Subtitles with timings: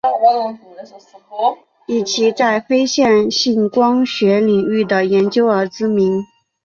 [1.85, 6.25] 以其在非线性光学领域的研究而知名。